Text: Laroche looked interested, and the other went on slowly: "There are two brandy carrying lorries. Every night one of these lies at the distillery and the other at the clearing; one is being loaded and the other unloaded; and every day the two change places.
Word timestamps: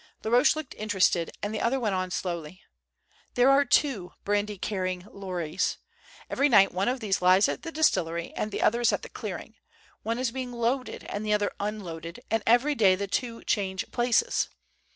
Laroche 0.23 0.55
looked 0.55 0.73
interested, 0.79 1.29
and 1.43 1.53
the 1.53 1.61
other 1.61 1.79
went 1.79 1.93
on 1.93 2.09
slowly: 2.09 2.63
"There 3.35 3.51
are 3.51 3.63
two 3.63 4.13
brandy 4.25 4.57
carrying 4.57 5.05
lorries. 5.11 5.77
Every 6.27 6.49
night 6.49 6.71
one 6.71 6.87
of 6.87 7.01
these 7.01 7.21
lies 7.21 7.47
at 7.47 7.61
the 7.61 7.71
distillery 7.71 8.33
and 8.35 8.51
the 8.51 8.63
other 8.63 8.81
at 8.81 9.03
the 9.03 9.09
clearing; 9.09 9.57
one 10.01 10.17
is 10.17 10.31
being 10.31 10.53
loaded 10.53 11.03
and 11.03 11.23
the 11.23 11.33
other 11.33 11.51
unloaded; 11.59 12.19
and 12.31 12.41
every 12.47 12.73
day 12.73 12.95
the 12.95 13.05
two 13.05 13.43
change 13.43 13.91
places. 13.91 14.49